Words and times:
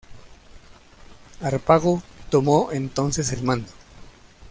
Harpago 1.41 2.01
tomó 2.31 2.71
entonces 2.71 3.31
el 3.33 3.43
mando. 3.43 3.69